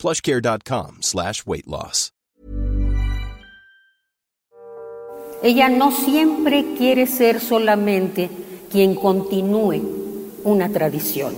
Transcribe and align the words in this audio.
plushcare.com 0.00 1.02
slash 1.02 1.42
weight 1.46 1.66
loss. 1.66 2.12
Ella 5.42 5.70
no 5.70 5.90
siempre 5.90 6.74
quiere 6.76 7.06
ser 7.06 7.40
solamente 7.40 8.28
quien 8.70 8.94
continúe 8.94 9.80
una 10.44 10.68
tradición. 10.68 11.34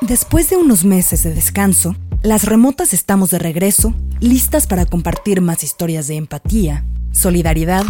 Después 0.00 0.48
de 0.48 0.56
unos 0.56 0.84
meses 0.84 1.24
de 1.24 1.34
descanso, 1.34 1.96
las 2.22 2.44
remotas 2.44 2.92
estamos 2.92 3.30
de 3.30 3.40
regreso, 3.40 3.92
listas 4.20 4.68
para 4.68 4.86
compartir 4.86 5.40
más 5.40 5.64
historias 5.64 6.06
de 6.06 6.14
empatía, 6.14 6.84
solidaridad 7.12 7.84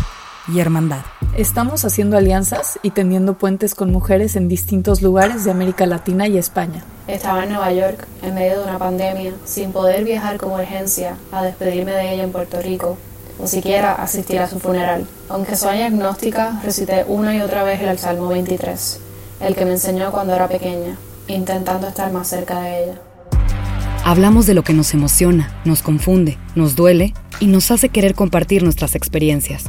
y 0.49 0.61
hermandad. 0.61 1.03
Estamos 1.37 1.85
haciendo 1.85 2.17
alianzas 2.17 2.79
y 2.83 2.91
tendiendo 2.91 3.35
puentes 3.35 3.75
con 3.75 3.91
mujeres 3.91 4.37
en 4.37 4.49
distintos 4.49 5.03
lugares 5.03 5.45
de 5.45 5.51
América 5.51 5.87
Latina 5.87 6.29
y 6.29 6.39
España. 6.39 6.85
Estaba 7.07 7.45
en 7.45 7.51
Nueva 7.51 7.73
York 7.73 8.07
en 8.23 8.35
medio 8.35 8.59
de 8.59 8.65
una 8.65 8.79
pandemia, 8.79 9.33
sin 9.45 9.73
poder 9.73 10.05
viajar 10.05 10.39
con 10.39 10.53
urgencia 10.53 11.17
a 11.33 11.43
despedirme 11.43 11.93
de 11.93 12.15
ella 12.15 12.25
en 12.25 12.33
Puerto 12.33 12.61
Rico, 12.61 12.99
o 13.39 13.47
siquiera 13.47 13.95
asistir 13.95 14.39
a 14.41 14.49
su 14.49 14.61
funeral. 14.61 15.07
Aunque 15.29 15.57
soy 15.57 15.81
agnóstica, 15.81 16.61
recité 16.63 17.05
una 17.09 17.35
y 17.35 17.41
otra 17.41 17.65
vez 17.65 17.81
el 17.81 17.99
Salmo 17.99 18.29
23, 18.29 19.01
el 19.41 19.55
que 19.55 19.65
me 19.65 19.73
enseñó 19.73 20.13
cuando 20.13 20.35
era 20.35 20.49
pequeña, 20.49 20.97
intentando 21.29 21.89
estar 21.89 22.13
más 22.13 22.29
cerca 22.29 22.61
de 22.61 22.85
ella. 22.85 22.95
Hablamos 24.05 24.47
de 24.47 24.55
lo 24.55 24.65
que 24.65 24.75
nos 24.75 24.95
emociona, 24.95 25.61
nos 25.65 25.83
confunde, 25.83 26.37
nos 26.55 26.75
duele 26.75 27.15
y 27.41 27.47
nos 27.47 27.71
hace 27.71 27.89
querer 27.89 28.15
compartir 28.15 28.63
nuestras 28.63 28.95
experiencias. 28.95 29.65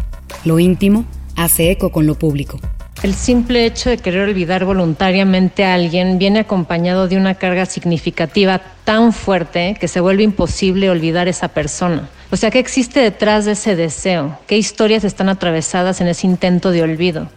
Lo 0.46 0.60
íntimo 0.60 1.06
hace 1.36 1.72
eco 1.72 1.92
con 1.92 2.06
lo 2.06 2.16
público. 2.16 2.60
El 3.02 3.16
simple 3.16 3.66
hecho 3.66 3.90
de 3.90 3.98
querer 3.98 4.30
olvidar 4.30 4.64
voluntariamente 4.64 5.66
a 5.66 5.74
alguien 5.74 6.20
viene 6.20 6.40
acompañado 6.40 7.08
de 7.08 7.18
una 7.18 7.36
carga 7.36 7.66
significativa 7.66 8.62
tan 8.86 9.12
fuerte 9.12 9.76
que 9.80 9.88
se 9.88 10.00
vuelve 10.00 10.24
imposible 10.24 10.90
olvidar 10.90 11.28
esa 11.28 11.50
persona. 11.50 12.10
O 12.32 12.38
sea, 12.38 12.50
¿qué 12.50 12.60
existe 12.60 13.02
detrás 13.02 13.46
de 13.46 13.54
ese 13.54 13.76
deseo? 13.76 14.38
¿Qué 14.48 14.58
historias 14.58 15.04
están 15.04 15.30
atravesadas 15.30 16.02
en 16.02 16.08
ese 16.08 16.28
intento 16.28 16.72
de 16.72 16.82
olvido? 16.82 17.30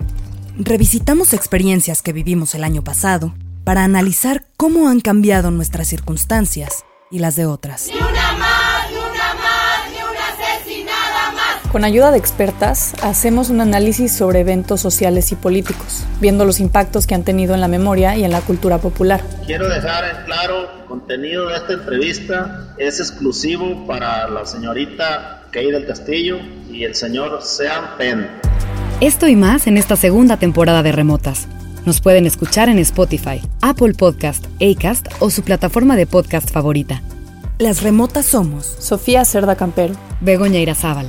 Revisitamos 0.57 1.33
experiencias 1.33 2.01
que 2.01 2.13
vivimos 2.13 2.55
el 2.55 2.65
año 2.65 2.83
pasado 2.83 3.35
para 3.65 3.83
analizar 3.83 4.47
cómo 4.57 4.89
han 4.89 5.01
cambiado 5.01 5.51
nuestras 5.51 5.89
circunstancias 5.89 6.85
y 7.11 7.19
las 7.19 7.35
de 7.35 7.47
otras. 7.47 7.91
Con 11.73 11.85
ayuda 11.85 12.13
de 12.13 12.19
expertas, 12.19 12.95
hacemos 13.03 13.51
un 13.51 13.61
análisis 13.61 14.13
sobre 14.13 14.41
eventos 14.41 14.81
sociales 14.81 15.33
y 15.33 15.35
políticos, 15.35 16.05
viendo 16.21 16.45
los 16.45 16.61
impactos 16.61 17.07
que 17.07 17.15
han 17.15 17.25
tenido 17.25 17.55
en 17.55 17.61
la 17.61 17.69
memoria 17.69 18.17
y 18.17 18.25
en 18.25 18.31
la 18.31 18.41
cultura 18.41 18.79
popular. 18.79 19.21
Quiero 19.47 19.69
dejar 19.69 20.05
en 20.05 20.25
claro, 20.25 20.69
el 20.81 20.85
contenido 20.87 21.49
de 21.49 21.57
esta 21.57 21.73
entrevista 21.73 22.75
es 22.79 23.01
exclusivo 23.01 23.85
para 23.87 24.29
la 24.29 24.47
señorita 24.47 25.43
Kay 25.51 25.73
del 25.73 25.87
Castillo 25.87 26.39
y 26.71 26.85
el 26.85 26.95
señor 26.95 27.43
Sean 27.43 27.97
Penn. 27.99 28.29
Esto 29.01 29.27
y 29.27 29.37
más 29.37 29.67
en 29.67 29.77
esta 29.77 29.97
segunda 29.97 30.37
temporada 30.39 30.83
de 30.83 30.93
Remotas. 30.93 31.49
Nos 31.85 32.01
pueden 32.01 32.27
escuchar 32.27 32.69
en 32.69 32.79
Spotify, 32.79 33.43
Apple 33.61 33.95
Podcast, 33.95 34.47
Acast 34.63 35.09
o 35.19 35.31
su 35.31 35.43
plataforma 35.43 35.97
de 35.97 36.07
podcast 36.07 36.51
favorita. 36.51 37.03
Las 37.59 37.83
remotas 37.83 38.25
somos 38.25 38.67
Sofía 38.79 39.25
Cerda 39.25 39.57
Campero, 39.57 39.95
Begoña 40.21 40.61
Irazábal 40.61 41.09